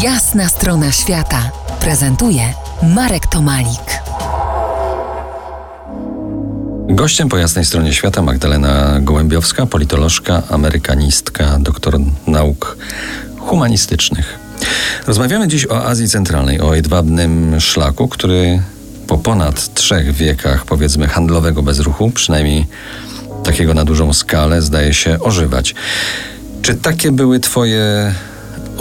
[0.00, 2.42] Jasna strona świata prezentuje
[2.82, 4.02] Marek Tomalik.
[6.88, 12.76] Gościem po jasnej stronie świata Magdalena Gołębiowska, politolożka, amerykanistka, doktor nauk
[13.38, 14.38] humanistycznych.
[15.06, 18.62] Rozmawiamy dziś o Azji Centralnej, o jedwabnym szlaku, który
[19.06, 22.66] po ponad trzech wiekach, powiedzmy, handlowego bezruchu, przynajmniej
[23.44, 25.74] takiego na dużą skalę, zdaje się ożywać.
[26.62, 28.12] Czy takie były Twoje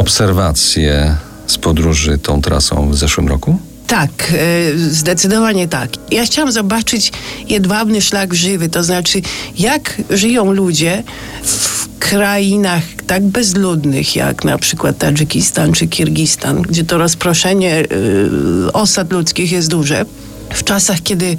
[0.00, 3.58] obserwacje z podróży tą trasą w zeszłym roku?
[3.86, 5.90] Tak, e, zdecydowanie tak.
[6.10, 7.12] Ja chciałam zobaczyć
[7.48, 9.22] jedwabny szlak żywy, to znaczy
[9.58, 11.02] jak żyją ludzie
[11.42, 19.12] w krainach tak bezludnych jak na przykład Tadżykistan czy Kirgistan, gdzie to rozproszenie e, osad
[19.12, 20.04] ludzkich jest duże.
[20.50, 21.36] W czasach, kiedy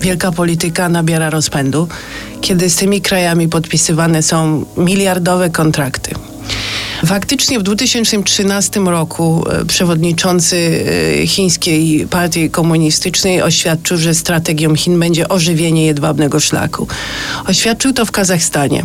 [0.00, 1.88] wielka polityka nabiera rozpędu,
[2.40, 6.14] kiedy z tymi krajami podpisywane są miliardowe kontrakty.
[7.06, 10.84] Faktycznie w 2013 roku e, przewodniczący
[11.22, 16.86] e, chińskiej partii komunistycznej oświadczył, że strategią Chin będzie ożywienie jedwabnego szlaku.
[17.46, 18.84] Oświadczył to w Kazachstanie.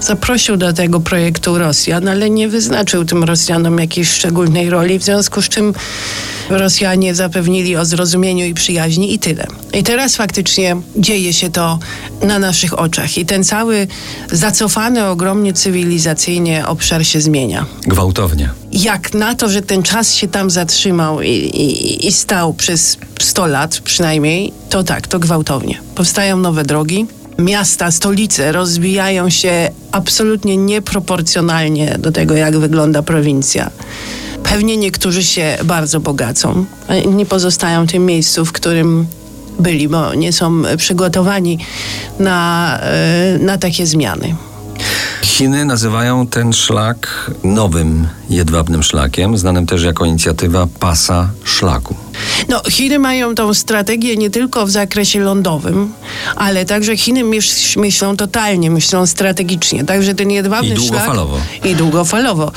[0.00, 5.42] Zaprosił do tego projektu Rosjan, ale nie wyznaczył tym Rosjanom jakiejś szczególnej roli, w związku
[5.42, 5.74] z czym
[6.50, 9.46] Rosjanie zapewnili o zrozumieniu i przyjaźni i tyle.
[9.72, 11.78] I teraz faktycznie dzieje się to
[12.22, 13.86] na naszych oczach i ten cały
[14.32, 17.66] zacofany ogromnie cywilizacyjnie obszar się zmienia.
[17.86, 18.50] Gwałtownie.
[18.72, 23.46] Jak na to, że ten czas się tam zatrzymał i, i, i stał przez 100
[23.46, 25.80] lat przynajmniej, to tak, to gwałtownie.
[25.94, 27.06] Powstają nowe drogi,
[27.38, 33.70] miasta, stolice rozwijają się absolutnie nieproporcjonalnie do tego, jak wygląda prowincja.
[34.42, 36.64] Pewnie niektórzy się bardzo bogacą,
[37.06, 39.06] nie pozostają w tym miejscu, w którym
[39.58, 41.58] byli, bo nie są przygotowani
[42.18, 44.36] na, e, na takie zmiany.
[45.38, 51.94] Chiny nazywają ten szlak nowym jedwabnym szlakiem, znanym też jako inicjatywa pasa szlaku.
[52.48, 55.92] No, Chiny mają tą strategię nie tylko w zakresie lądowym,
[56.36, 59.84] ale także Chiny myśl, myślą totalnie, myślą strategicznie.
[59.84, 61.36] Także ten jedwabny I długofalowo.
[61.36, 62.52] Szlak, I długofalowo.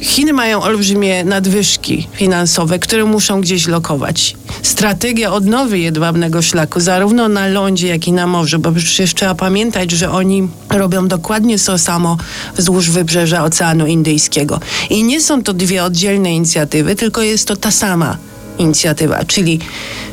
[0.00, 4.36] Chiny mają olbrzymie nadwyżki finansowe, które muszą gdzieś lokować.
[4.62, 9.90] Strategia odnowy jedwabnego szlaku, zarówno na lądzie, jak i na morzu, bo przecież trzeba pamiętać,
[9.90, 12.16] że oni robią dokładnie to samo
[12.56, 14.60] wzdłuż wybrzeża Oceanu Indyjskiego.
[14.90, 18.16] I nie są to dwie oddzielne inicjatywy, tylko jest to ta sama
[18.58, 19.58] inicjatywa, czyli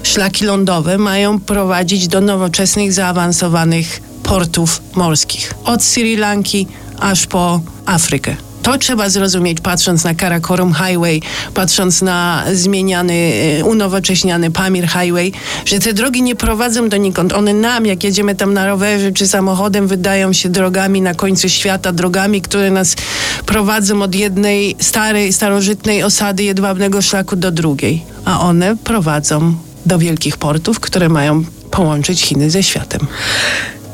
[0.04, 5.54] szlaki lądowe mają prowadzić do nowoczesnych, zaawansowanych portów morskich.
[5.64, 6.68] Od Sri Lanki
[7.00, 8.36] aż po Afrykę.
[8.66, 11.22] To trzeba zrozumieć, patrząc na Karakorum Highway,
[11.54, 13.14] patrząc na zmieniany,
[13.60, 15.32] e, unowocześniany Pamir Highway,
[15.66, 17.34] że te drogi nie prowadzą donikąd.
[17.34, 21.92] One nam, jak jedziemy tam na rowerze czy samochodem, wydają się drogami na końcu świata,
[21.92, 22.96] drogami, które nas
[23.46, 28.04] prowadzą od jednej starej, starożytnej osady jedwabnego szlaku do drugiej.
[28.26, 29.56] A one prowadzą
[29.86, 33.08] do wielkich portów, które mają połączyć Chiny ze światem.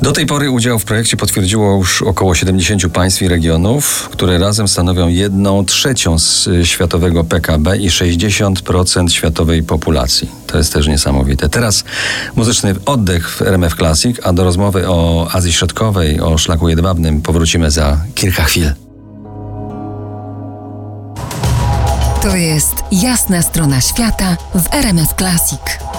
[0.01, 4.67] Do tej pory udział w projekcie potwierdziło już około 70 państw i regionów, które razem
[4.67, 10.29] stanowią jedną trzecią z y, światowego PKB i 60% światowej populacji.
[10.47, 11.49] To jest też niesamowite.
[11.49, 11.83] Teraz
[12.35, 17.71] muzyczny oddech w RMF Classic, a do rozmowy o Azji Środkowej, o szlaku jedwabnym powrócimy
[17.71, 18.71] za kilka chwil.
[22.21, 25.90] To jest jasna strona świata w RMS Classic.